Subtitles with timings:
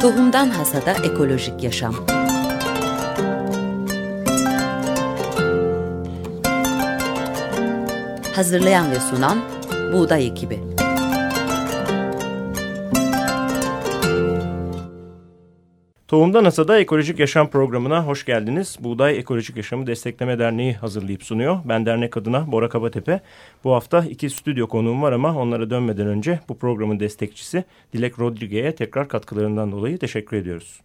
[0.00, 1.94] Tohumdan Hasada Ekolojik Yaşam.
[8.34, 9.38] Hazırlayan ve sunan
[9.92, 10.75] Buğday Ekibi
[16.08, 18.78] Tohumda NASA'da Ekolojik Yaşam programına hoş geldiniz.
[18.80, 21.58] Buğday Ekolojik Yaşamı Destekleme Derneği hazırlayıp sunuyor.
[21.64, 23.20] Ben dernek adına Bora Kabatepe.
[23.64, 28.74] Bu hafta iki stüdyo konuğum var ama onlara dönmeden önce bu programın destekçisi Dilek Rodriguez'e
[28.74, 30.80] tekrar katkılarından dolayı teşekkür ediyoruz.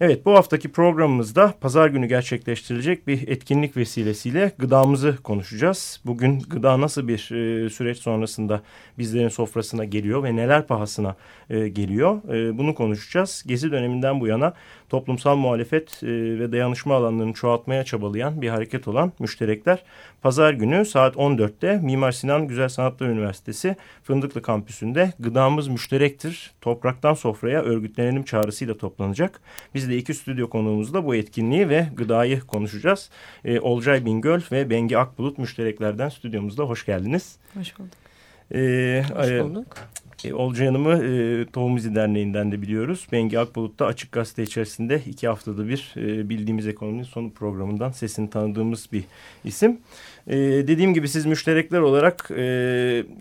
[0.00, 6.00] Evet bu haftaki programımızda pazar günü gerçekleştirilecek bir etkinlik vesilesiyle gıdamızı konuşacağız.
[6.06, 8.62] Bugün gıda nasıl bir e, süreç sonrasında
[8.98, 11.16] bizlerin sofrasına geliyor ve neler pahasına
[11.50, 13.44] e, geliyor e, bunu konuşacağız.
[13.46, 14.54] Gezi döneminden bu yana
[14.94, 16.06] toplumsal muhalefet e,
[16.38, 19.82] ve dayanışma alanlarını çoğaltmaya çabalayan bir hareket olan müşterekler
[20.22, 27.62] pazar günü saat 14'te Mimar Sinan Güzel Sanatlar Üniversitesi Fındıklı Kampüsü'nde gıdamız müşterektir topraktan sofraya
[27.62, 29.40] örgütlenelim çağrısıyla toplanacak.
[29.74, 33.10] Biz de iki stüdyo konuğumuzla bu etkinliği ve gıdayı konuşacağız.
[33.44, 37.36] E, Olcay Bingöl ve Bengi Akbulut müştereklerden stüdyomuzda hoş geldiniz.
[37.54, 37.92] Hoş bulduk.
[38.54, 39.76] E, hoş bulduk.
[39.76, 43.06] E, Olcay Hanım'ı e, Tohum İzi Derneği'nden de biliyoruz.
[43.12, 48.30] Bengi Akbulut da Açık Gazete içerisinde iki haftada bir e, bildiğimiz ekonominin sonu programından sesini
[48.30, 49.04] tanıdığımız bir
[49.44, 49.78] isim.
[50.26, 52.36] E, dediğim gibi siz müşterekler olarak e,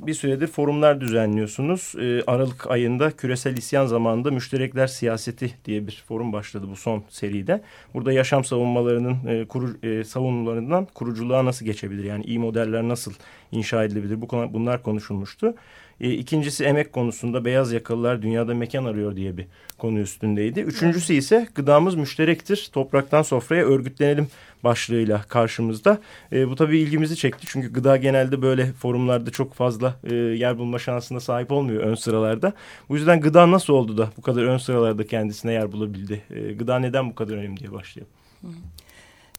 [0.08, 1.94] bir süredir forumlar düzenliyorsunuz.
[2.02, 7.62] E, Aralık ayında küresel isyan zamanında müşterekler siyaseti diye bir forum başladı bu son seride.
[7.94, 12.04] Burada yaşam savunmalarının e, kuru, e, savunularından kuruculuğa nasıl geçebilir?
[12.04, 13.14] Yani iyi modeller nasıl
[13.52, 14.22] inşa edilebilir?
[14.22, 15.56] Bu konu, bunlar konuşulmuştu.
[16.02, 19.46] E, ikincisi emek konusunda beyaz yakalılar dünyada mekan arıyor diye bir
[19.78, 20.59] konu üstündeydi.
[20.59, 22.70] Üçüncüsü ise gıdamız müşterektir.
[22.74, 24.28] Topraktan sofraya örgütlenelim
[24.64, 26.00] başlığıyla karşımızda.
[26.31, 27.45] E, bu tabii ilgimizi çekti.
[27.49, 32.53] Çünkü gıda genelde böyle forumlarda çok fazla e, yer bulma şansına sahip olmuyor ön sıralarda.
[32.89, 36.22] Bu yüzden gıda nasıl oldu da bu kadar ön sıralarda kendisine yer bulabildi?
[36.30, 38.13] E, gıda neden bu kadar önemli diye başlayalım.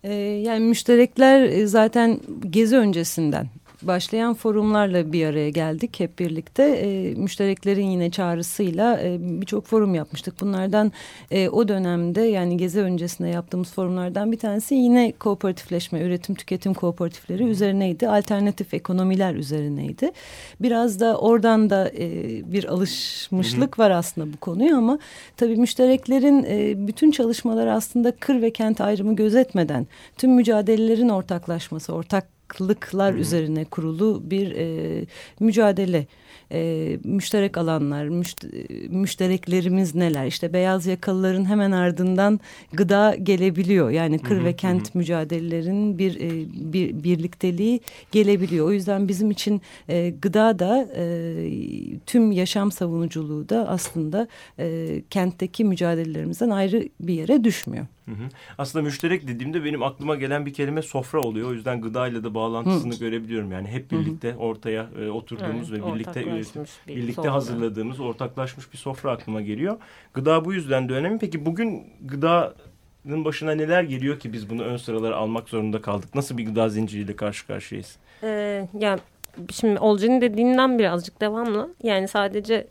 [0.05, 2.21] E, yani müşterekler zaten
[2.51, 3.47] gezi öncesinden
[3.87, 6.63] başlayan forumlarla bir araya geldik hep birlikte.
[6.63, 10.41] E, müştereklerin yine çağrısıyla e, birçok forum yapmıştık.
[10.41, 10.93] Bunlardan
[11.31, 17.45] e, o dönemde yani gezi öncesinde yaptığımız forumlardan bir tanesi yine kooperatifleşme, üretim tüketim kooperatifleri
[17.45, 18.09] üzerineydi.
[18.09, 20.13] Alternatif ekonomiler üzerineydi.
[20.61, 22.09] Biraz da oradan da e,
[22.53, 24.99] bir alışmışlık var aslında bu konuya ama
[25.37, 29.87] tabii müştereklerin e, bütün çalışmaları aslında kır ve kent ayrımı gözetmeden
[30.19, 33.21] tüm mücadelelerin ortaklaşması, ortak farklılıklar hmm.
[33.21, 35.07] üzerine kurulu bir e,
[35.41, 36.07] mücadele.
[36.53, 38.45] E, müşterek alanlar, müşt
[38.89, 40.27] müştereklerimiz neler?
[40.27, 42.41] İşte beyaz yakalıların hemen ardından
[42.73, 43.91] gıda gelebiliyor.
[43.91, 44.45] Yani kır hmm.
[44.45, 44.99] ve kent hmm.
[44.99, 47.81] mücadelelerinin bir, e, bir birlikteliği
[48.13, 48.67] gelebiliyor.
[48.67, 51.05] O yüzden bizim için e, gıda da e,
[52.07, 54.29] tüm yaşam savunuculuğu da aslında
[54.59, 57.87] e, kentteki mücadelelerimizden ayrı bir yere düşmüyor.
[58.05, 58.29] Hı hı.
[58.59, 61.49] Aslında müşterek dediğimde benim aklıma gelen bir kelime sofra oluyor.
[61.49, 62.99] O yüzden gıdayla da bağlantısını hı.
[62.99, 63.53] görebiliyorum.
[63.53, 64.39] Yani hep birlikte hı hı.
[64.39, 67.33] ortaya e, oturduğumuz evet, ve birlikte e, birlikte sofra.
[67.33, 69.77] hazırladığımız, ortaklaşmış bir sofra aklıma geliyor.
[70.15, 71.19] Gıda bu yüzden de önemli.
[71.19, 76.15] Peki bugün gıdanın başına neler geliyor ki biz bunu ön sıralara almak zorunda kaldık?
[76.15, 77.97] Nasıl bir gıda zinciriyle karşı karşıyayız?
[78.23, 79.01] Ee, yani
[79.53, 81.75] şimdi Olcan'ın dediğinden birazcık devamlı.
[81.83, 82.67] Yani sadece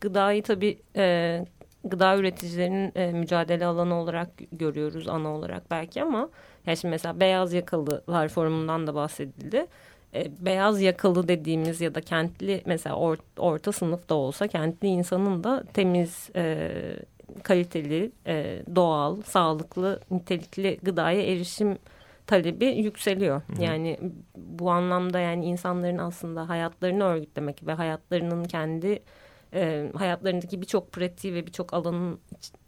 [0.00, 1.44] gıdayı tabii e,
[1.84, 6.28] gıda üreticilerinin e, mücadele alanı olarak görüyoruz ana olarak belki ama
[6.66, 9.66] yani şimdi mesela beyaz yakalılar forumundan da bahsedildi.
[10.14, 15.44] E, beyaz yakalı dediğimiz ya da kentli mesela or, orta sınıf da olsa kentli insanın
[15.44, 16.70] da temiz e,
[17.42, 21.78] kaliteli e, doğal sağlıklı nitelikli gıdaya erişim
[22.26, 23.36] talebi yükseliyor.
[23.36, 23.62] Hı.
[23.62, 23.98] Yani
[24.36, 29.02] bu anlamda yani insanların aslında hayatlarını örgütlemek ve hayatlarının kendi
[29.54, 32.20] e, hayatlarındaki birçok pratiği ve birçok alanın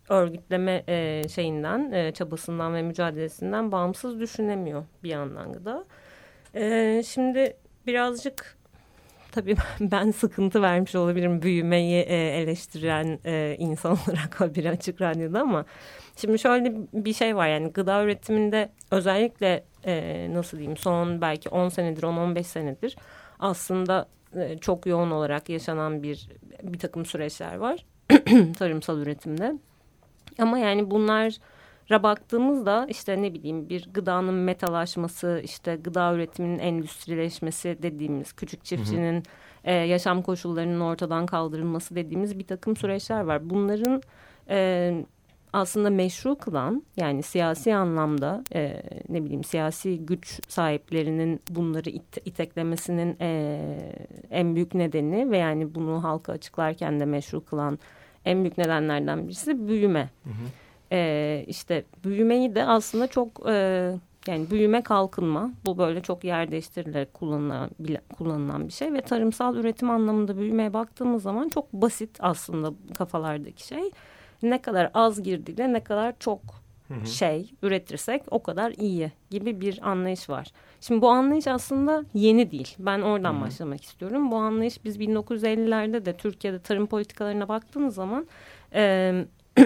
[0.09, 5.85] örgütleme e, şeyinden, e, çabasından ve mücadelesinden bağımsız düşünemiyor bir yandan da.
[6.55, 8.57] E, şimdi birazcık
[9.33, 15.65] tabii ben sıkıntı vermiş olabilirim büyümeyi e, eleştiren e, insan olarak bir açık radyoda ama
[16.16, 21.69] şimdi şöyle bir şey var yani gıda üretiminde özellikle e, nasıl diyeyim son belki 10
[21.69, 22.97] senedir 10-15 senedir
[23.39, 26.28] aslında e, çok yoğun olarak yaşanan bir
[26.62, 27.86] bir takım süreçler var
[28.59, 29.54] tarımsal üretimde.
[30.38, 38.32] Ama yani bunlara baktığımızda işte ne bileyim bir gıdanın metalaşması, işte gıda üretiminin endüstrileşmesi dediğimiz
[38.32, 39.22] küçük çiftçinin hı hı.
[39.65, 43.50] E, yaşam koşullarının ortadan kaldırılması dediğimiz bir takım süreçler var.
[43.50, 44.03] Bunların
[44.48, 45.04] e,
[45.53, 53.17] aslında meşru kılan yani siyasi anlamda e, ne bileyim siyasi güç sahiplerinin bunları it, iteklemesinin
[53.21, 53.61] e,
[54.31, 57.79] en büyük nedeni ve yani bunu halka açıklarken de meşru kılan
[58.25, 60.11] en büyük nedenlerden birisi büyüme.
[60.25, 60.35] Hı hı.
[60.93, 63.93] E, işte büyümeyi de aslında çok e,
[64.27, 67.71] yani büyüme kalkınma bu böyle çok yer değiştirilerek kullanılan,
[68.17, 73.91] kullanılan bir şey ve tarımsal üretim anlamında büyümeye baktığımız zaman çok basit aslında kafalardaki şey.
[74.42, 76.41] Ne kadar az girdiyle ne kadar çok
[77.04, 80.47] şey üretirsek o kadar iyi gibi bir anlayış var.
[80.81, 82.75] Şimdi bu anlayış aslında yeni değil.
[82.78, 84.31] Ben oradan hı başlamak istiyorum.
[84.31, 88.27] Bu anlayış biz 1950'lerde de Türkiye'de tarım politikalarına baktığımız zaman
[88.75, 89.15] e,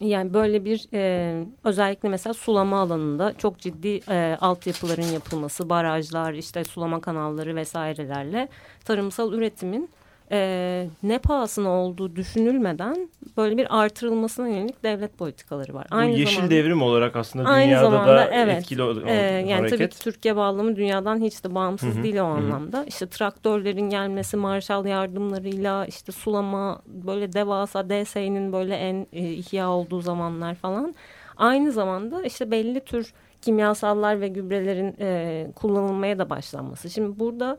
[0.00, 6.64] yani böyle bir e, özellikle mesela sulama alanında çok ciddi e, altyapıların yapılması, barajlar, işte
[6.64, 8.48] sulama kanalları vesairelerle
[8.84, 9.90] tarımsal üretimin
[10.32, 15.86] e, ne pahasına olduğu düşünülmeden böyle bir artırılmasına yönelik devlet politikaları var.
[15.90, 19.12] Aynı Bu yeşil zamanda, devrim olarak aslında aynı dünyada zamanda, da evet, etkili o, e,
[19.12, 19.78] Yani hareket.
[19.78, 22.02] tabii ki Türkiye bağlamı dünyadan hiç de bağımsız Hı -hı.
[22.02, 22.24] değil o Hı -hı.
[22.24, 22.84] anlamda.
[22.84, 30.00] İşte traktörlerin gelmesi, Marshall yardımlarıyla işte sulama böyle devasa DSE'nin böyle en e, ihya olduğu
[30.00, 30.94] zamanlar falan.
[31.36, 33.12] Aynı zamanda işte belli tür
[33.42, 36.90] kimyasallar ve gübrelerin e, kullanılmaya da başlanması.
[36.90, 37.58] Şimdi burada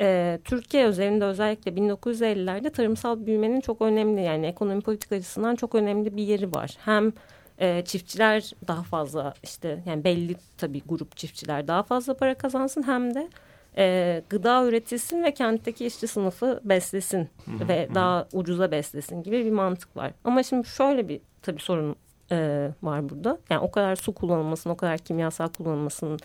[0.00, 6.16] e, Türkiye üzerinde özellikle 1950'lerde tarımsal büyümenin çok önemli yani ekonomi politik açısından çok önemli
[6.16, 6.76] bir yeri var.
[6.84, 7.12] Hem
[7.58, 13.14] e, çiftçiler daha fazla işte yani belli tabii grup çiftçiler daha fazla para kazansın hem
[13.14, 13.28] de
[13.76, 17.28] e, gıda üretilsin ve kentteki işçi sınıfı beslesin
[17.68, 20.12] ve daha ucuza beslesin gibi bir mantık var.
[20.24, 21.96] Ama şimdi şöyle bir tabii sorun
[22.32, 23.38] e, var burada.
[23.50, 26.18] Yani o kadar su kullanılmasının, o kadar kimyasal kullanılmasının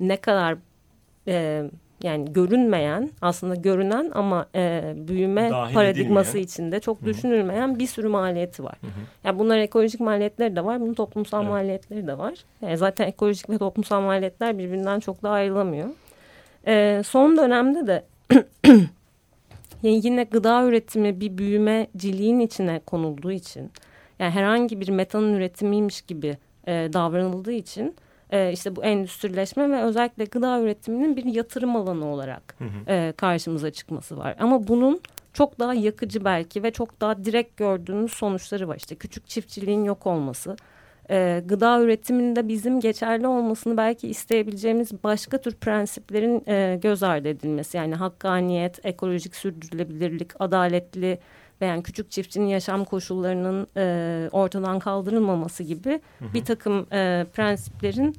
[0.00, 0.56] ne kadar
[1.28, 1.64] e,
[2.06, 6.46] yani görünmeyen aslında görünen ama e, büyüme Dahil paradigması edilmeyen.
[6.46, 8.76] içinde çok düşünülmeyen bir sürü maliyeti var.
[8.80, 8.90] Hı-hı.
[9.24, 11.50] Yani bunlar ekolojik maliyetleri de var, bunun toplumsal evet.
[11.50, 12.34] maliyetleri de var.
[12.62, 15.88] Yani zaten ekolojik ve toplumsal maliyetler birbirinden çok da ayrılamıyor.
[16.66, 18.04] E, son dönemde de
[19.82, 23.70] yani yine gıda üretimi bir büyümeciliğin içine konulduğu için
[24.18, 26.36] yani herhangi bir metanın üretimiymiş gibi
[26.66, 27.94] e, davranıldığı için
[28.30, 32.92] e, işte bu endüstrileşme ve özellikle gıda üretiminin bir yatırım alanı olarak hı hı.
[32.92, 34.36] E, karşımıza çıkması var.
[34.40, 35.00] Ama bunun
[35.32, 38.76] çok daha yakıcı belki ve çok daha direkt gördüğümüz sonuçları var.
[38.76, 40.56] İşte küçük çiftçiliğin yok olması,
[41.10, 47.76] e, gıda üretiminde bizim geçerli olmasını belki isteyebileceğimiz başka tür prensiplerin e, göz ardı edilmesi.
[47.76, 51.18] Yani hakkaniyet, ekolojik sürdürülebilirlik, adaletli
[51.60, 56.34] ve yani küçük çiftçinin yaşam koşullarının e, ortadan kaldırılmaması gibi hı hı.
[56.34, 58.16] bir takım e, prensiplerin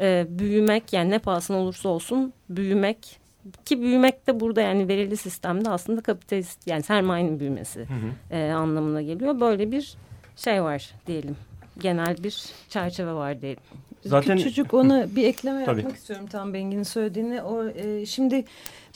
[0.00, 3.20] e, büyümek yani ne pahasına olursa olsun büyümek
[3.64, 8.36] ki büyümek de burada yani verili sistemde aslında kapitalist yani sermayenin büyümesi hı hı.
[8.36, 9.40] E, anlamına geliyor.
[9.40, 9.96] Böyle bir
[10.36, 11.36] şey var diyelim.
[11.78, 13.62] Genel bir çerçeve var diyelim.
[14.04, 17.42] Zaten küçücük ona bir ekleme yapmak istiyorum tam Bengi'nin söylediğini.
[17.42, 18.44] O e, şimdi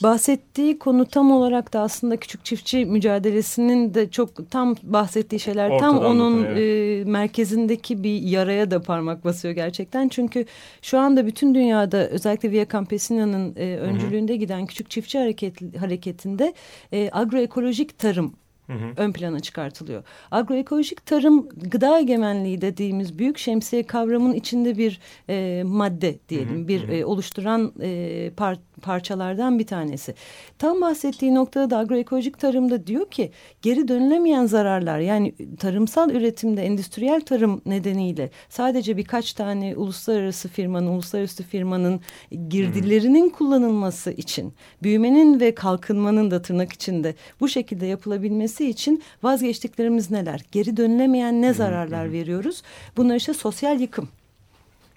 [0.03, 5.95] bahsettiği konu tam olarak da aslında küçük çiftçi mücadelesinin de çok tam bahsettiği şeyler Ortadan
[5.95, 10.07] tam onun e, merkezindeki bir yaraya da parmak basıyor gerçekten.
[10.07, 10.45] Çünkü
[10.81, 14.39] şu anda bütün dünyada özellikle Via Campesina'nın e, öncülüğünde Hı -hı.
[14.39, 16.53] giden küçük çiftçi hareket, hareketinde
[16.91, 18.33] e, agroekolojik tarım
[18.67, 18.93] Hı hı.
[18.97, 20.03] ön plana çıkartılıyor.
[20.31, 24.99] Agroekolojik tarım gıda egemenliği dediğimiz büyük şemsiye kavramın içinde bir
[25.29, 26.57] e, madde diyelim.
[26.57, 26.67] Hı hı.
[26.67, 30.15] Bir e, oluşturan e, par parçalardan bir tanesi.
[30.59, 33.31] Tam bahsettiği noktada da agroekolojik tarımda diyor ki
[33.61, 41.43] geri dönülemeyen zararlar yani tarımsal üretimde endüstriyel tarım nedeniyle sadece birkaç tane uluslararası firmanın, uluslararası
[41.43, 42.01] firmanın
[42.49, 43.31] girdilerinin hı.
[43.31, 44.53] kullanılması için
[44.83, 50.41] büyümenin ve kalkınmanın da tırnak içinde bu şekilde yapılabilmesi için vazgeçtiklerimiz neler?
[50.51, 52.61] Geri dönülemeyen ne zararlar veriyoruz?
[52.97, 54.09] Bunlar işte sosyal yıkım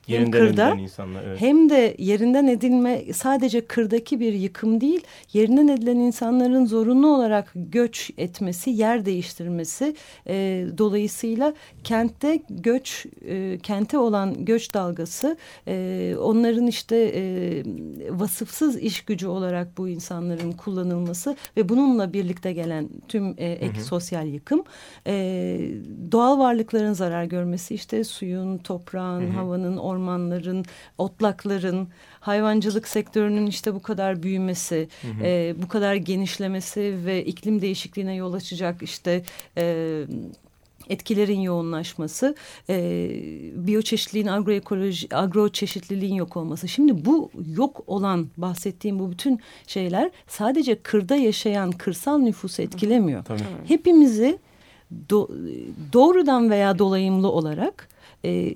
[0.09, 1.41] Yerinden kırda insanlar, evet.
[1.41, 5.01] hem de yerinden edilme sadece kırdaki bir yıkım değil
[5.33, 9.95] yerinden edilen insanların zorunlu olarak göç etmesi yer değiştirmesi
[10.29, 15.37] e, dolayısıyla kentte göç e, kente olan göç dalgası
[15.69, 17.23] e, onların işte e,
[18.11, 23.81] vasıfsız iş gücü olarak bu insanların kullanılması ve bununla birlikte gelen tüm e, ek hı
[23.81, 23.85] hı.
[23.85, 24.65] sosyal yıkım
[25.07, 25.15] e,
[26.13, 29.31] doğal varlıkların zarar görmesi işte suyun toprağın hı hı.
[29.31, 30.65] havanın ormanların,
[30.99, 31.89] otlakların,
[32.21, 35.27] hayvancılık sektörünün işte bu kadar büyümesi, hı hı.
[35.27, 39.23] E, bu kadar genişlemesi ve iklim değişikliğine yol açacak işte...
[39.57, 40.05] E,
[40.89, 42.35] etkilerin yoğunlaşması,
[42.69, 43.09] e,
[43.55, 46.69] biyoçeşitliliğin, agroekoloji, agro çeşitliliğin yok olması.
[46.69, 53.25] Şimdi bu yok olan bahsettiğim bu bütün şeyler sadece kırda yaşayan kırsal nüfusu etkilemiyor.
[53.25, 53.41] Tabii.
[53.67, 54.39] Hepimizi
[55.11, 55.29] do,
[55.93, 57.89] doğrudan veya dolayımlı olarak
[58.25, 58.55] e,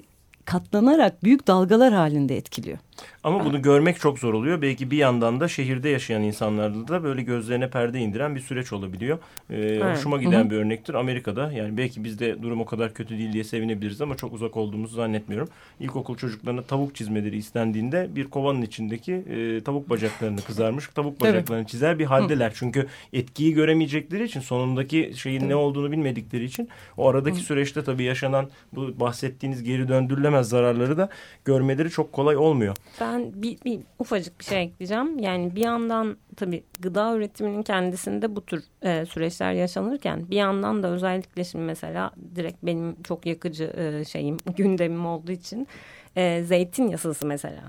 [0.50, 2.78] katlanarak büyük dalgalar halinde etkiliyor.
[3.25, 4.62] Ama bunu görmek çok zor oluyor.
[4.62, 9.19] Belki bir yandan da şehirde yaşayan insanlarda da böyle gözlerine perde indiren bir süreç olabiliyor.
[9.50, 9.97] Ee, evet.
[9.97, 10.50] Hoşuma giden Hı -hı.
[10.50, 10.95] bir örnektir.
[10.95, 14.97] Amerika'da yani belki bizde durum o kadar kötü değil diye sevinebiliriz ama çok uzak olduğumuzu
[14.97, 15.49] zannetmiyorum.
[15.80, 21.69] İlkokul çocuklarına tavuk çizmeleri istendiğinde bir kovanın içindeki e, tavuk bacaklarını kızarmış tavuk bacaklarını evet.
[21.69, 22.50] çizer bir haldeler.
[22.50, 22.54] Hı.
[22.54, 25.49] Çünkü etkiyi göremeyecekleri için sonundaki şeyin Hı.
[25.49, 27.42] ne olduğunu bilmedikleri için o aradaki Hı.
[27.42, 31.09] süreçte tabii yaşanan bu bahsettiğiniz geri döndürülemez zararları da
[31.45, 32.76] görmeleri çok kolay olmuyor.
[33.01, 35.19] Ben bir, bir ufacık bir şey ekleyeceğim.
[35.19, 40.89] Yani bir yandan tabii gıda üretiminin kendisinde bu tür e, süreçler yaşanırken bir yandan da
[40.89, 45.69] özellikle şimdi mesela direkt benim çok yakıcı e, şeyim gündemim olduğu için
[46.17, 47.63] e, zeytin yasası mesela.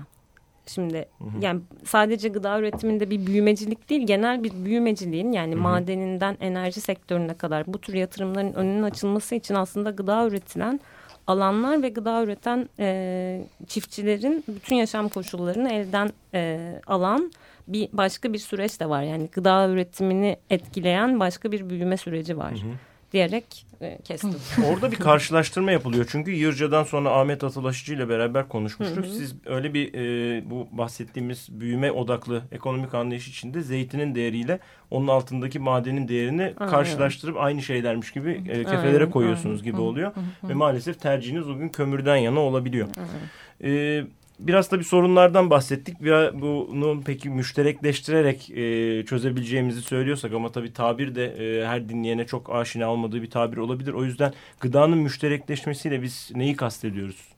[0.66, 1.28] Şimdi hı hı.
[1.40, 5.62] yani sadece gıda üretiminde bir büyümecilik değil genel bir büyümeciliğin yani hı hı.
[5.62, 10.80] madeninden enerji sektörüne kadar bu tür yatırımların önünün açılması için aslında gıda üretilen
[11.26, 17.32] alanlar ve gıda üreten e, çiftçilerin bütün yaşam koşullarını elden e, alan
[17.68, 19.02] bir başka bir süreç de var.
[19.02, 22.52] Yani gıda üretimini etkileyen başka bir büyüme süreci var.
[22.52, 24.34] Hı hı diyerek e, kestim.
[24.66, 26.06] Orada bir karşılaştırma yapılıyor.
[26.10, 29.04] Çünkü Yırca'dan sonra Ahmet Atılaşıcı ile beraber konuşmuştuk.
[29.04, 29.12] Hı hı.
[29.12, 34.58] Siz öyle bir e, bu bahsettiğimiz büyüme odaklı ekonomik anlayış içinde zeytinin değeriyle
[34.90, 36.72] onun altındaki madenin değerini Aynen.
[36.72, 39.12] karşılaştırıp aynı şeylermiş gibi e, kefelere Aynen.
[39.44, 39.62] Aynen.
[39.62, 40.14] gibi oluyor.
[40.14, 40.48] Hı hı.
[40.48, 42.88] Ve maalesef tercihiniz o gün kömürden yana olabiliyor.
[42.96, 44.06] Aynen.
[44.46, 46.02] Biraz da bir sorunlardan bahsettik.
[46.02, 52.54] ve bunu peki müşterekleştirerek e, çözebileceğimizi söylüyorsak ama tabii tabir de e, her dinleyene çok
[52.54, 53.92] aşina olmadığı bir tabir olabilir.
[53.92, 57.28] O yüzden gıdanın müşterekleşmesiyle biz neyi kastediyoruz?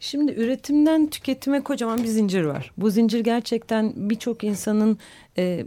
[0.00, 2.72] Şimdi üretimden tüketime kocaman bir zincir var.
[2.76, 4.98] Bu zincir gerçekten birçok insanın
[5.38, 5.66] e,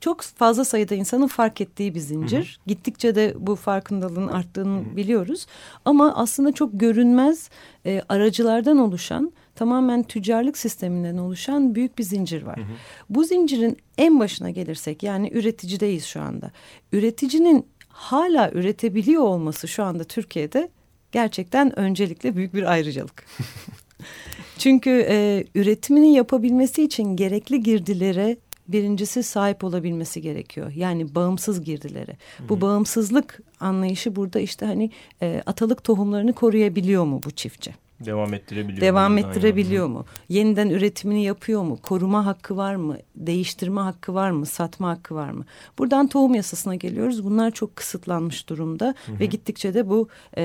[0.00, 2.38] çok fazla sayıda insanın fark ettiği bir zincir.
[2.38, 2.66] Hı hı.
[2.66, 4.96] Gittikçe de bu farkındalığın arttığını hı hı.
[4.96, 5.46] biliyoruz.
[5.84, 7.50] Ama aslında çok görünmez
[7.86, 12.56] e, aracılardan oluşan tamamen tüccarlık sisteminden oluşan büyük bir zincir var.
[12.56, 12.76] Hı hı.
[13.10, 16.50] Bu zincirin en başına gelirsek yani üreticideyiz şu anda.
[16.92, 20.68] Üreticinin hala üretebiliyor olması şu anda Türkiye'de
[21.12, 23.24] gerçekten öncelikle büyük bir ayrıcalık.
[24.58, 28.36] Çünkü e, üretimini yapabilmesi için gerekli girdilere
[28.68, 30.72] birincisi sahip olabilmesi gerekiyor.
[30.76, 32.12] Yani bağımsız girdileri.
[32.12, 32.48] Hı.
[32.48, 34.90] Bu bağımsızlık anlayışı burada işte hani
[35.22, 37.74] e, atalık tohumlarını koruyabiliyor mu bu çiftçi?
[38.04, 39.18] Devam ettirebiliyor Devam mu?
[39.18, 39.98] ettirebiliyor Aynen.
[39.98, 40.04] mu?
[40.28, 41.78] Yeniden üretimini yapıyor mu?
[41.82, 42.96] Koruma hakkı var mı?
[43.16, 44.46] Değiştirme hakkı var mı?
[44.46, 45.44] Satma hakkı var mı?
[45.78, 47.24] Buradan tohum yasasına geliyoruz.
[47.24, 49.20] Bunlar çok kısıtlanmış durumda hı hı.
[49.20, 50.42] ve gittikçe de bu e,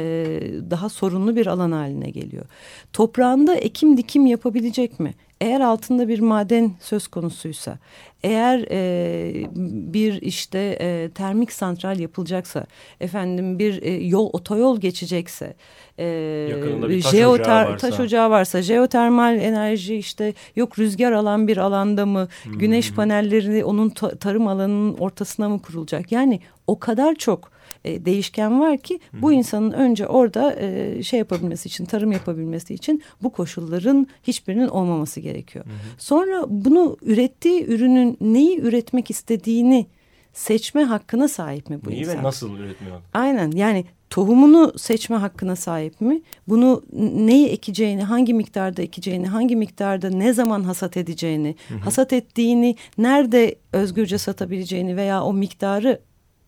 [0.72, 2.46] daha sorunlu bir alan haline geliyor.
[2.94, 5.13] Toprağında ekim dikim yapabilecek mi?
[5.43, 7.77] Eğer altında bir maden söz konusuysa,
[8.23, 9.47] eğer e,
[9.93, 12.65] bir işte e, termik santral yapılacaksa,
[13.00, 15.55] efendim bir e, yol otoyol geçecekse,
[16.00, 16.50] e,
[16.89, 17.89] bir taş, jeoter, ocağı varsa.
[17.89, 22.57] taş ocağı varsa, jeotermal enerji işte yok rüzgar alan bir alanda mı, hmm.
[22.57, 26.12] güneş panelleri onun tarım alanının ortasına mı kurulacak?
[26.12, 27.51] Yani o kadar çok
[27.86, 29.22] e, değişken var ki Hı -hı.
[29.22, 35.20] bu insanın önce orada e, şey yapabilmesi için tarım yapabilmesi için bu koşulların hiçbirinin olmaması
[35.20, 35.65] gerekiyor.
[35.65, 35.74] Hı -hı.
[35.98, 39.86] Sonra bunu ürettiği ürünün neyi üretmek istediğini
[40.34, 42.18] seçme hakkına sahip mi bu Neyi insan?
[42.18, 43.01] ve nasıl üretmiyor?
[43.13, 46.22] Aynen yani tohumunu seçme hakkına sahip mi?
[46.48, 46.84] Bunu
[47.15, 51.80] neyi ekeceğini, hangi miktarda ekeceğini, hangi miktarda ne zaman hasat edeceğini, hı hı.
[51.80, 56.00] hasat ettiğini nerede özgürce satabileceğini veya o miktarı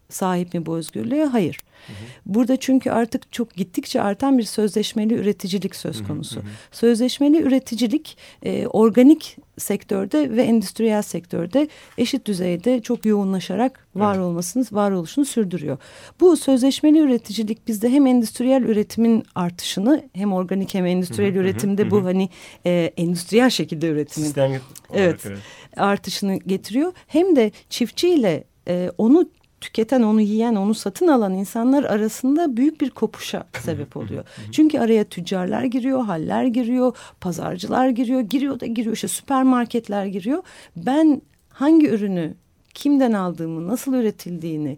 [0.10, 1.26] sahip mi bu özgürlüğe?
[1.26, 1.60] Hayır.
[1.88, 1.96] Hı hı.
[2.26, 6.36] Burada çünkü artık çok gittikçe artan bir sözleşmeli üreticilik söz konusu.
[6.36, 6.48] Hı hı.
[6.72, 14.26] Sözleşmeli üreticilik e, organik sektörde ve endüstriyel sektörde eşit düzeyde çok yoğunlaşarak var evet.
[14.26, 15.78] olmasını, varoluşunu sürdürüyor.
[16.20, 21.42] Bu sözleşmeli üreticilik bizde hem endüstriyel üretimin artışını hem organik hem endüstriyel hı hı.
[21.42, 21.92] üretimde hı hı.
[21.92, 22.30] bu hani
[22.66, 24.52] e, endüstriyel şekilde üretimin Sistem
[24.94, 25.40] evet, evet
[25.78, 26.94] artışını getiriyor.
[27.08, 29.30] Hem de çiftçiyle e, onu
[29.66, 34.24] tüketen, onu yiyen, onu satın alan insanlar arasında büyük bir kopuşa sebep oluyor.
[34.52, 40.44] Çünkü araya tüccarlar giriyor, haller giriyor, pazarcılar giriyor, giriyor da giriyor işte süpermarketler giriyor.
[40.76, 42.34] Ben hangi ürünü
[42.74, 44.78] kimden aldığımı, nasıl üretildiğini,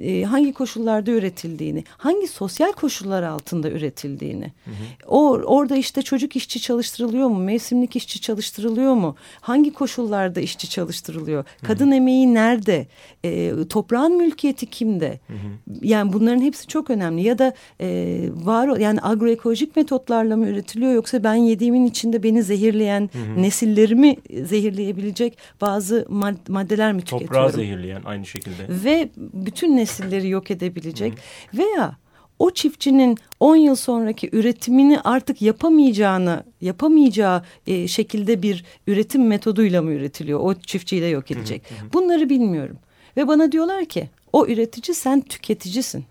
[0.00, 4.52] e, hangi koşullarda üretildiğini, hangi sosyal koşullar altında üretildiğini.
[4.64, 4.74] Hı hı.
[5.08, 11.44] O orada işte çocuk işçi çalıştırılıyor mu, mevsimlik işçi çalıştırılıyor mu, hangi koşullarda işçi çalıştırılıyor,
[11.62, 11.94] kadın hı hı.
[11.94, 12.86] emeği nerede,
[13.24, 15.20] e, toprağın mülkiyeti kimde?
[15.26, 15.78] Hı hı.
[15.82, 17.22] Yani bunların hepsi çok önemli.
[17.22, 23.10] Ya da e, var yani agroekolojik metotlarla mı üretiliyor yoksa ben yediğimin içinde beni zehirleyen,
[23.12, 23.42] hı hı.
[23.42, 26.06] nesillerimi zehirleyebilecek bazı
[26.48, 27.26] maddeler mi tüketiyorum?
[27.26, 28.84] Toprağı zehirleyen aynı şekilde.
[28.84, 31.58] Ve bütün nesilleri yok edebilecek Hı.
[31.58, 31.96] veya
[32.38, 39.92] o çiftçinin 10 yıl sonraki üretimini artık yapamayacağını, yapamayacağı e, şekilde bir üretim metoduyla mı
[39.92, 40.40] üretiliyor?
[40.40, 41.62] O çiftçiyi de yok edecek.
[41.92, 42.78] Bunları bilmiyorum.
[43.16, 46.04] Ve bana diyorlar ki o üretici sen tüketicisin.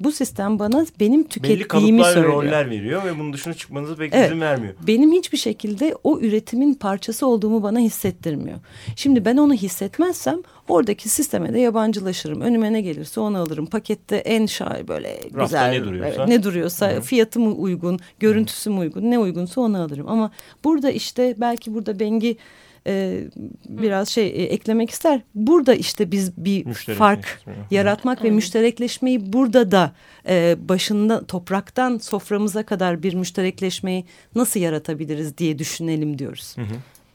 [0.00, 2.32] Bu sistem bana benim tükettiğimi Belli söylüyor.
[2.32, 4.30] roller veriyor ve bunun dışına çıkmanıza pek Evet.
[4.30, 4.74] izin vermiyor.
[4.86, 8.58] Benim hiçbir şekilde o üretimin parçası olduğumu bana hissettirmiyor.
[8.96, 12.40] Şimdi ben onu hissetmezsem oradaki sisteme de yabancılaşırım.
[12.40, 13.66] Önüme ne gelirse onu alırım.
[13.66, 16.08] Pakette en şair böyle güzel ne duruyorsa.
[16.16, 17.00] evet, ne duruyorsa hı.
[17.00, 20.08] fiyatı mı uygun, görüntüsü mü uygun, ne uygunsa onu alırım.
[20.08, 20.30] Ama
[20.64, 22.36] burada işte belki burada Bengi
[22.86, 23.24] e,
[23.68, 25.20] biraz şey e, eklemek ister.
[25.34, 27.54] Burada işte biz bir Müşterek fark resmi.
[27.70, 29.92] yaratmak ve müşterekleşmeyi burada da
[30.28, 36.56] e, başında topraktan soframıza kadar bir müşterekleşmeyi nasıl yaratabiliriz diye düşünelim diyoruz.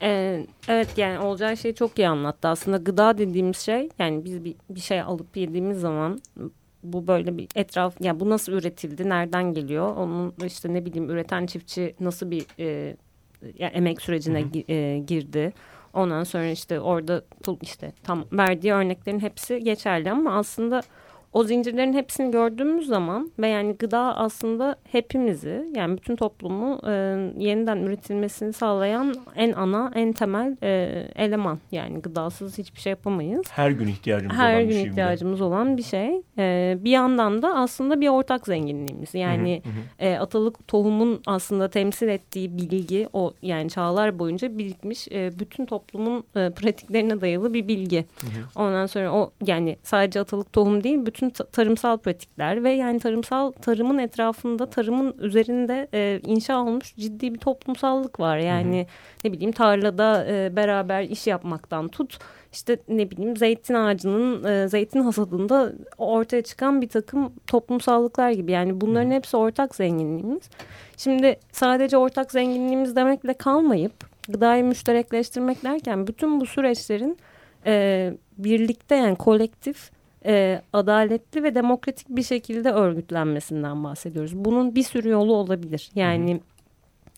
[0.02, 2.48] Ee, evet yani olacağı şeyi çok iyi anlattı.
[2.48, 6.20] Aslında gıda dediğimiz şey yani biz bir, bir şey alıp yediğimiz zaman
[6.82, 11.46] bu böyle bir etraf yani bu nasıl üretildi nereden geliyor onun işte ne bileyim üreten
[11.46, 12.96] çiftçi nasıl bir e,
[13.58, 15.52] yani emek sürecine gi- e, girdi.
[15.92, 17.22] Ondan sonra işte orada
[17.62, 20.82] işte tam verdiği örneklerin hepsi geçerli ama aslında
[21.32, 26.90] o zincirlerin hepsini gördüğümüz zaman ve yani gıda aslında hepimizi yani bütün toplumu e,
[27.38, 30.68] yeniden üretilmesini sağlayan en ana en temel e,
[31.16, 33.46] eleman yani gıdasız hiçbir şey yapamayız.
[33.50, 34.82] Her gün ihtiyacımız Her olan gün bir şey.
[34.82, 34.90] bir de.
[34.90, 36.22] ihtiyacımız olan bir şey.
[36.38, 39.14] Ee, bir yandan da aslında bir ortak zenginliğimiz.
[39.14, 39.62] Yani
[39.98, 46.24] e, atalık tohumun aslında temsil ettiği bilgi o yani çağlar boyunca birikmiş e, bütün toplumun
[46.36, 48.04] e, pratiklerine dayalı bir bilgi.
[48.56, 53.52] Ondan sonra o yani sadece atalık tohum değil bütün ta- tarımsal pratikler ve yani tarımsal
[53.52, 58.38] tarımın etrafında tarımın üzerinde e, inşa olmuş ciddi bir toplumsallık var.
[58.38, 58.86] Yani
[59.24, 62.18] ne bileyim tarlada e, beraber iş yapmaktan tut
[62.52, 68.80] işte ne bileyim zeytin ağacının e, zeytin hasadında ortaya çıkan bir takım toplumsallıklar gibi yani
[68.80, 70.42] bunların hepsi ortak zenginliğimiz.
[70.96, 73.92] Şimdi sadece ortak zenginliğimiz demekle kalmayıp
[74.28, 77.18] gıdayı müşterekleştirmek derken bütün bu süreçlerin
[77.66, 79.90] e, birlikte yani kolektif
[80.28, 84.34] e, adaletli ve demokratik bir şekilde örgütlenmesinden bahsediyoruz.
[84.34, 85.90] Bunun bir sürü yolu olabilir.
[85.94, 86.40] Yani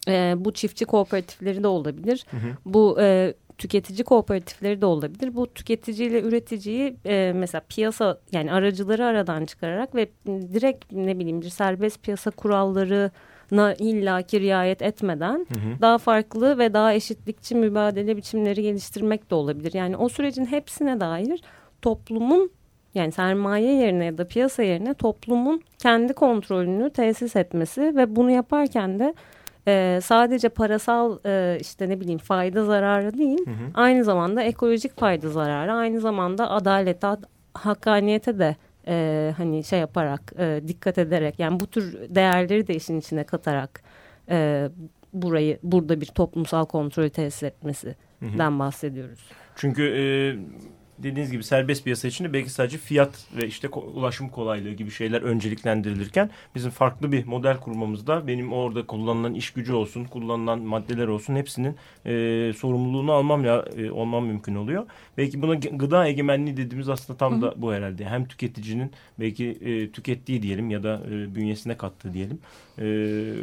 [0.09, 2.27] e, bu çiftçi kooperatifleri de olabilir.
[2.65, 5.35] Bu e, tüketici kooperatifleri de olabilir.
[5.35, 11.43] Bu tüketici ile üreticiyi e, mesela piyasa yani aracıları aradan çıkararak ve direkt ne bileyim
[11.43, 15.47] bir serbest piyasa kurallarına illaki riayet etmeden
[15.81, 19.73] daha farklı ve daha eşitlikçi mübadele biçimleri geliştirmek de olabilir.
[19.73, 21.43] Yani o sürecin hepsine dair
[21.83, 22.51] toplumun
[22.95, 28.99] yani sermaye yerine ya da piyasa yerine toplumun kendi kontrolünü tesis etmesi ve bunu yaparken
[28.99, 29.15] de
[29.69, 33.39] e, sadece parasal e, işte ne bileyim fayda zararı değil
[33.75, 37.25] aynı zamanda ekolojik fayda zararı aynı zamanda adalete ad-
[37.55, 38.57] hakkaniyete de
[38.89, 43.83] e, hani şey yaparak e, dikkat ederek yani bu tür değerleri de işin içine katarak
[44.31, 44.69] e,
[45.13, 49.21] burayı burada bir toplumsal kontrolü tesis etmesinden bahsediyoruz.
[49.57, 50.03] Çünkü e,
[51.03, 56.31] dediğiniz gibi serbest piyasa içinde belki sadece fiyat ve işte ulaşım kolaylığı gibi şeyler önceliklendirilirken
[56.55, 61.77] bizim farklı bir model kurmamızda benim orada kullanılan iş gücü olsun, kullanılan maddeler olsun hepsinin
[62.07, 64.87] e, sorumluluğunu almam ya e, olmam mümkün oluyor.
[65.19, 68.05] Belki buna gıda egemenliği dediğimiz aslında tam da bu herhalde.
[68.05, 72.39] Hem tüketicinin belki e, tükettiği diyelim ya da e, bünyesine kattığı diyelim
[72.79, 72.85] e,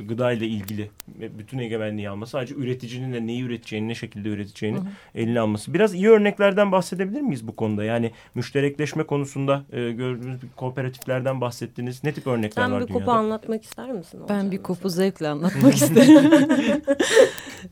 [0.07, 0.89] gıda ile ilgili
[1.37, 4.79] bütün egemenliği alması sadece üreticinin de neyi üreteceğini ne şekilde üreteceğini
[5.15, 5.73] eline alması.
[5.73, 7.83] Biraz iyi örneklerden bahsedebilir miyiz bu konuda?
[7.83, 12.03] Yani müşterekleşme konusunda e, gördüğümüz bir kooperatiflerden bahsettiniz.
[12.03, 13.11] Ne tip örnekler Sen var bir kopu dünyada?
[13.11, 14.19] anlatmak ister misin?
[14.29, 16.41] Ben bir kopu zevkle anlatmak isterim.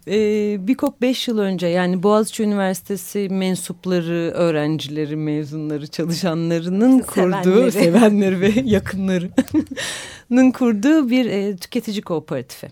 [0.07, 7.71] ee, bir kop beş yıl önce yani Boğaziçi Üniversitesi mensupları, öğrencileri, mezunları, çalışanlarının kurduğu, Sevenleri.
[7.71, 12.67] sevenleri ve yakınlarının kurduğu bir e, tüketici kooperatifi.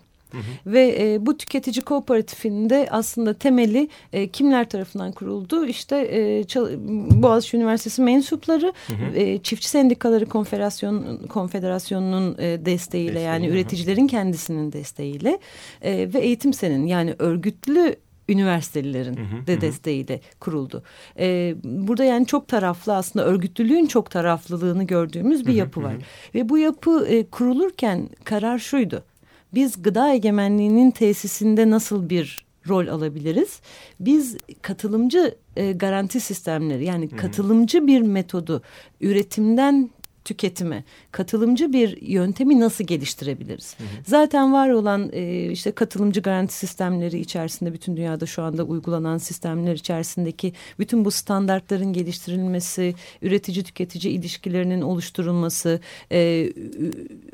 [0.65, 5.65] Ve e, bu tüketici kooperatifinde aslında temeli e, kimler tarafından kuruldu?
[5.65, 6.43] İşte e,
[7.23, 8.73] Boğaziçi Üniversitesi mensupları,
[9.15, 13.53] e, Çiftçi Sendikaları Konfederasyon, Konfederasyonu'nun e, desteğiyle Desteği, yani hı hı.
[13.53, 15.39] üreticilerin kendisinin desteğiyle
[15.81, 17.95] e, ve Eğitim Sen'in yani örgütlü
[18.29, 19.17] üniversitelilerin
[19.47, 20.83] de desteğiyle kuruldu.
[21.19, 25.93] E, burada yani çok taraflı aslında örgütlülüğün çok taraflılığını gördüğümüz bir yapı var.
[26.35, 29.03] Ve bu yapı e, kurulurken karar şuydu.
[29.53, 33.61] Biz gıda egemenliğinin tesisinde nasıl bir rol alabiliriz?
[33.99, 38.61] Biz katılımcı e, garanti sistemleri yani katılımcı bir metodu
[39.01, 39.89] üretimden
[40.25, 43.75] tüketime katılımcı bir yöntemi nasıl geliştirebiliriz?
[43.79, 43.87] Hı hı.
[44.05, 49.73] Zaten var olan e, işte katılımcı garanti sistemleri içerisinde bütün dünyada şu anda uygulanan sistemler
[49.73, 55.79] içerisindeki bütün bu standartların geliştirilmesi, üretici tüketici ilişkilerinin oluşturulması,
[56.11, 56.49] e,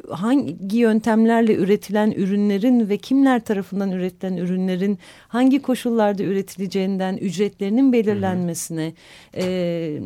[0.10, 8.94] hangi yöntemlerle üretilen ürünlerin ve kimler tarafından üretilen ürünlerin hangi koşullarda üretileceğinden ücretlerinin belirlenmesine,
[9.36, 10.02] e,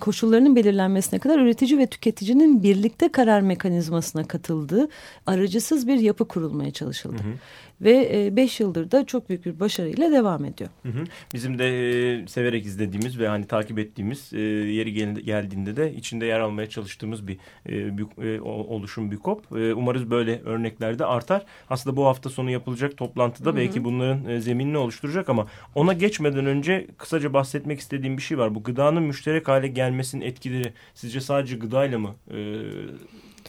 [0.00, 4.88] koşullarının belirlenmesine kadar üretici ve tüketicinin birlikte karar mekanizmasına katıldığı
[5.26, 7.22] aracısız bir yapı kurulmaya çalışıldı.
[7.22, 7.34] Hı hı.
[7.80, 10.70] Ve e, beş yıldır da çok büyük bir başarıyla devam ediyor.
[10.82, 11.04] Hı hı.
[11.34, 16.26] Bizim de e, severek izlediğimiz ve hani takip ettiğimiz e, yeri gel geldiğinde de içinde
[16.26, 17.38] yer almaya çalıştığımız bir,
[17.68, 19.56] e, bir e, oluşum BÜKOP.
[19.56, 21.44] E, umarız böyle örneklerde artar.
[21.70, 23.56] Aslında bu hafta sonu yapılacak toplantıda hı hı.
[23.56, 28.54] belki bunların e, zeminini oluşturacak ama ona geçmeden önce kısaca bahsetmek istediğim bir şey var.
[28.54, 32.38] Bu gıdanın müşterek hale gelmesinin etkileri sizce sadece gıdayla mı e,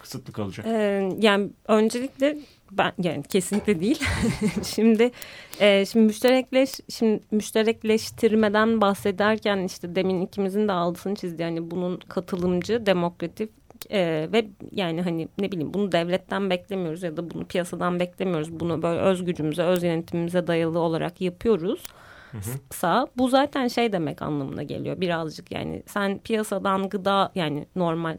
[0.01, 0.65] kısıtlı kalacak?
[0.67, 2.37] Ee, yani öncelikle
[2.71, 4.03] ben yani kesinlikle değil.
[4.63, 5.11] şimdi
[5.59, 11.41] e, şimdi müşterekleş şimdi müşterekleştirmeden bahsederken işte demin ikimizin de altını çizdi.
[11.41, 13.49] Yani bunun katılımcı, demokratik
[13.89, 18.59] e, ve yani hani ne bileyim bunu devletten beklemiyoruz ya da bunu piyasadan beklemiyoruz.
[18.59, 21.83] Bunu böyle öz gücümüze, öz yönetimimize dayalı olarak yapıyoruz.
[22.31, 22.41] Hı hı.
[22.69, 28.17] Sa bu zaten şey demek anlamına geliyor birazcık yani sen piyasadan gıda yani normal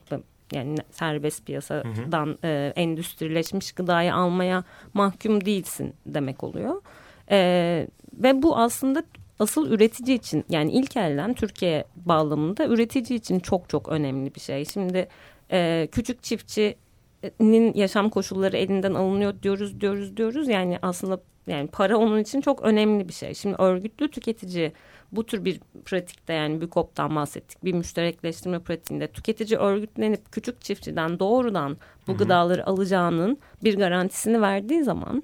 [0.53, 2.47] yani serbest piyasadan hı hı.
[2.49, 6.83] E, endüstrileşmiş gıdayı almaya mahkum değilsin demek oluyor.
[7.31, 9.05] E, ve bu aslında
[9.39, 14.65] asıl üretici için yani ilk elden Türkiye bağlamında üretici için çok çok önemli bir şey.
[14.65, 15.09] Şimdi
[15.53, 22.19] e, küçük çiftçinin yaşam koşulları elinden alınıyor diyoruz diyoruz diyoruz yani aslında yani para onun
[22.19, 23.35] için çok önemli bir şey.
[23.35, 24.73] Şimdi örgütlü tüketici
[25.13, 27.65] bu tür bir pratikte yani bir koptan bahsettik.
[27.65, 32.19] Bir müşterekleştirme pratiğinde tüketici örgütlenip küçük çiftçiden doğrudan bu Hı -hı.
[32.19, 35.23] gıdaları alacağının bir garantisini verdiği zaman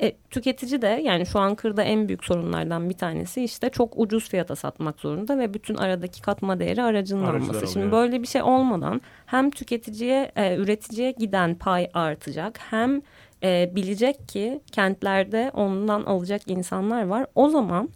[0.00, 4.28] e, tüketici de yani şu an kırda en büyük sorunlardan bir tanesi işte çok ucuz
[4.28, 7.66] fiyata satmak zorunda ve bütün aradaki katma değeri aracının alması.
[7.66, 13.02] Şimdi böyle bir şey olmadan hem tüketiciye, e, üreticiye giden pay artacak hem
[13.42, 17.26] e, bilecek ki kentlerde ondan alacak insanlar var.
[17.34, 17.88] O zaman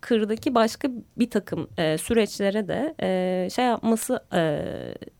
[0.00, 4.40] kırdaki başka bir takım e, süreçlere de e, şey yapması e,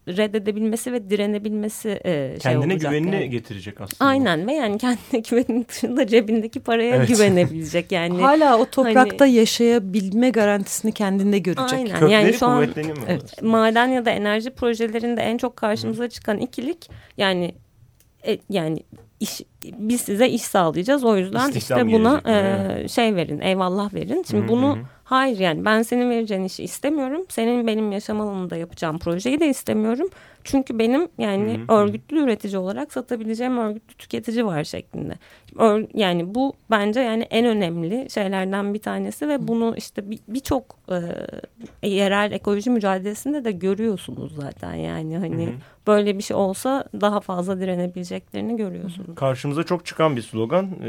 [0.08, 2.92] reddedebilmesi ve direnebilmesi e, şey kendine olacak.
[2.92, 3.30] güvenini yani.
[3.30, 4.10] getirecek aslında.
[4.10, 7.08] Aynen ve yani kendine güvenin dışında cebindeki paraya evet.
[7.08, 8.20] güvenebilecek yani.
[8.20, 11.72] Hala o toprakta hani, yaşayabilme garantisini kendinde görecek.
[11.72, 11.92] Aynen.
[11.92, 12.68] Kökleri yani şu an
[13.08, 13.42] evet.
[13.42, 16.08] maden ya da enerji projelerinde en çok karşımıza Hı.
[16.08, 17.54] çıkan ikilik yani
[18.26, 18.78] e, yani
[19.24, 21.04] iş, biz size iş sağlayacağız.
[21.04, 24.24] O yüzden İstihdam işte buna e, şey verin, eyvallah verin.
[24.30, 24.48] Şimdi hı hı.
[24.48, 24.78] bunu
[25.14, 27.26] hayır yani ben senin vereceğin işi istemiyorum.
[27.28, 30.08] Senin benim yaşam alanında yapacağım projeyi de istemiyorum.
[30.44, 31.76] Çünkü benim yani hı hı.
[31.78, 35.14] örgütlü üretici olarak satabileceğim örgütlü tüketici var şeklinde.
[35.94, 41.88] Yani bu bence yani en önemli şeylerden bir tanesi ve bunu işte birçok bir e,
[41.88, 45.54] yerel ekoloji mücadelesinde de görüyorsunuz zaten yani hani hı hı.
[45.86, 49.14] böyle bir şey olsa daha fazla direnebileceklerini görüyorsunuz.
[49.14, 50.88] Karşımıza çok çıkan bir slogan e,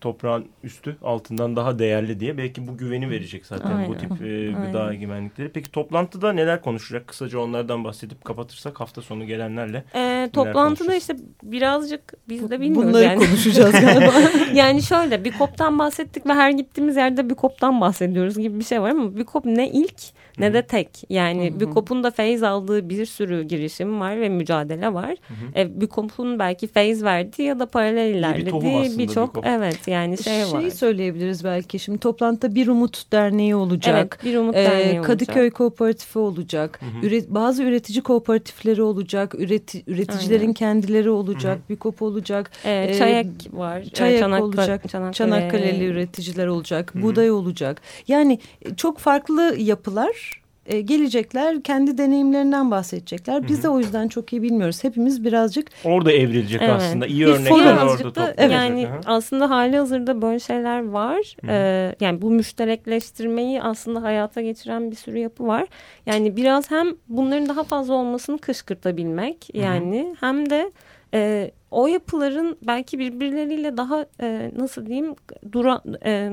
[0.00, 3.88] toprağın üstü altından daha değerli diye belki bu güveni verecek zaten Aynen.
[3.88, 4.92] bu tip e, gıda Aynen.
[4.92, 5.48] egemenlikleri.
[5.48, 7.06] Peki toplantıda neler konuşacak?
[7.06, 9.84] Kısaca onlardan bahsedip kapatırsak hafta sonu gelenlerle.
[9.94, 13.26] E, toplantıda işte birazcık biz de bilmiyoruz Bunları yani.
[13.26, 14.12] konuşacağız galiba.
[14.54, 18.82] yani şöyle bir koptan bahsettik ve her gittiğimiz yerde bir koptan bahsediyoruz gibi bir şey
[18.82, 20.02] var ama bir kop ne ilk
[20.38, 20.88] ne de tek.
[21.08, 21.60] Yani Hı -hı.
[21.60, 25.10] BÜKOP'un da feyiz aldığı bir sürü girişim var ve mücadele var.
[25.10, 25.60] Hı -hı.
[25.60, 30.52] E, BÜKOP'un belki feyiz verdiği ya da paralel ilerlediği birçok bir evet yani şey, şey
[30.52, 30.60] var.
[30.60, 34.18] Şeyi söyleyebiliriz belki şimdi toplantıda Bir Umut Derneği olacak.
[34.22, 35.54] Evet Bir Umut ee, Derneği Kadıköy olacak.
[35.54, 36.80] Kooperatifi olacak.
[36.82, 37.06] Hı -hı.
[37.06, 39.34] Üret, bazı üretici kooperatifleri olacak.
[39.34, 40.54] Üreti, üreticilerin Aynen.
[40.54, 41.58] kendileri olacak.
[41.58, 41.68] Hı -hı.
[41.68, 42.50] BÜKOP olacak.
[42.64, 43.84] Ee, ee, Çayak var.
[43.84, 44.88] Çayak Çanakkale, olacak.
[44.88, 45.12] Çanakkale.
[45.12, 46.94] Çanakkale'li üreticiler olacak.
[46.94, 47.02] Hı -hı.
[47.02, 47.80] Buğday olacak.
[48.08, 48.38] Yani
[48.76, 50.23] çok farklı yapılar
[50.66, 53.48] e, gelecekler kendi deneyimlerinden bahsedecekler.
[53.48, 53.62] Biz Hı -hı.
[53.62, 54.84] de o yüzden çok iyi bilmiyoruz.
[54.84, 56.74] Hepimiz birazcık orada evrilecek evet.
[56.76, 57.06] aslında.
[57.06, 58.34] İyi örnekler orada toplanacak.
[58.38, 58.52] Evet.
[58.52, 61.36] Yani Hı aslında hali hazırda böyle şeyler var.
[61.48, 65.66] Ee, yani bu müşterekleştirmeyi aslında hayata geçiren bir sürü yapı var.
[66.06, 70.72] Yani biraz hem bunların daha fazla olmasını kışkırtabilmek yani hem de
[71.14, 75.14] e, o yapıların belki birbirleriyle daha e, nasıl diyeyim
[75.52, 76.30] dura, e,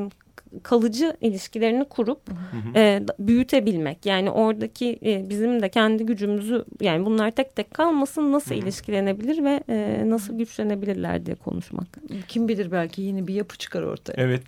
[0.64, 2.22] kalıcı ilişkilerini kurup
[2.76, 4.06] e, büyütebilmek.
[4.06, 9.64] Yani oradaki e, bizim de kendi gücümüzü yani bunlar tek tek kalmasın nasıl ilişkilenebilir ve
[9.70, 11.88] e, nasıl güçlenebilirler diye konuşmak.
[12.28, 14.14] Kim bilir belki yeni bir yapı çıkar ortaya.
[14.18, 14.44] Evet.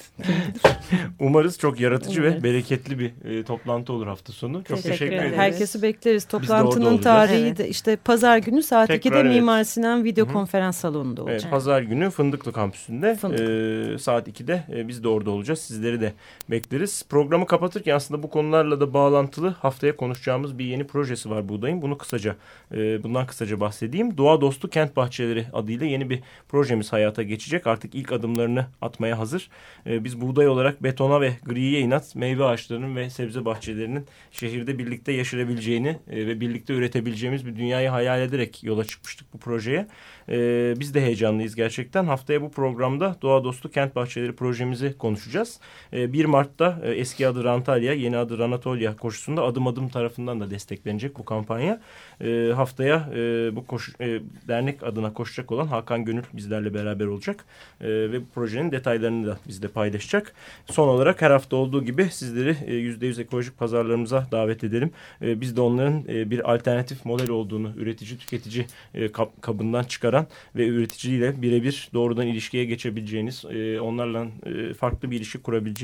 [1.20, 2.36] Umarız çok yaratıcı Umarız.
[2.36, 4.64] ve bereketli bir e, toplantı olur hafta sonu.
[4.64, 5.38] Çok teşekkür, teşekkür ederiz.
[5.38, 6.26] Herkesi bekleriz.
[6.26, 7.58] Toplantının tarihi evet.
[7.58, 9.36] de işte pazar günü saat Tekrar, 2'de evet.
[9.36, 10.34] Mimar Sinan Video Hı-hı.
[10.34, 11.40] Konferans Salonu'nda olacak.
[11.42, 13.40] Evet, pazar günü Fındıklı Kampüsü'nde Fındık.
[13.40, 15.60] e, saat 2'de e, biz de orada olacağız.
[15.60, 16.14] Sizleri de
[16.50, 17.06] bekleriz.
[17.10, 21.82] Programı kapatırken aslında bu konularla da bağlantılı haftaya konuşacağımız bir yeni projesi var Buğday'ın.
[21.82, 22.36] Bunu kısaca
[22.72, 24.18] e, bundan kısaca bahsedeyim.
[24.18, 27.68] Doğa Dostu Kent Bahçeleri adıyla yeni bir projemiz hayata geçecek.
[27.68, 29.50] Artık ilk adımlarını atmaya hazır.
[29.86, 35.12] E, biz Buğday olarak betona ve griye inat meyve ağaçlarının ve sebze bahçelerinin şehirde birlikte
[35.12, 39.88] yaşayabileceğini e, ve birlikte üretebileceğimiz bir dünyayı hayal ederek yola çıkmıştık bu projeye.
[40.30, 42.06] E, biz de heyecanlıyız gerçekten.
[42.06, 45.60] Haftaya bu programda Doğa Dostu Kent Bahçeleri projemizi konuşacağız.
[45.94, 50.52] E, 1 Mart'ta e, eski adı Rantalya, yeni adı Ranatolya koşusunda adım adım tarafından da
[50.52, 51.82] desteklenecek bu kampanya.
[52.22, 57.46] E, haftaya e, bu koşu, e, dernek adına koşacak olan Hakan Gönül bizlerle beraber olacak.
[57.82, 60.34] E, ve bu projenin detaylarını da bizle paylaşacak.
[60.66, 64.92] Son olarak her hafta olduğu gibi sizleri e, %100 ekolojik pazarlarımıza davet edelim.
[65.22, 70.68] E, biz de onların e, bir alternatif model olduğunu üretici tüketici e, kabından çıkaran ve
[70.68, 75.83] üreticiyle birebir doğrudan ilişkiye geçebileceğiniz, e, onlarla e, farklı bir ilişki kurabileceğiniz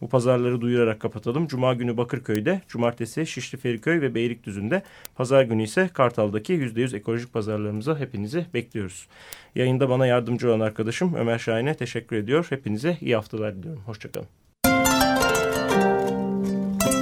[0.00, 1.46] bu pazarları duyurarak kapatalım.
[1.46, 4.82] Cuma günü Bakırköy'de, cumartesi Şişli Feriköy ve Beylikdüzü'nde,
[5.14, 9.06] pazar günü ise Kartal'daki %100 ekolojik pazarlarımıza hepinizi bekliyoruz.
[9.54, 12.46] Yayında bana yardımcı olan arkadaşım Ömer Şahin'e teşekkür ediyor.
[12.50, 13.82] Hepinize iyi haftalar diliyorum.
[13.86, 14.28] Hoşçakalın.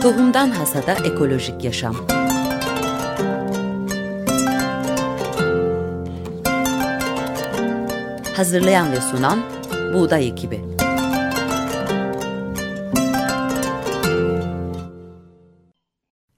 [0.03, 1.97] Tohumdan Hasada Ekolojik Yaşam
[8.37, 9.41] Hazırlayan ve sunan
[9.95, 10.72] Buğday Ekibi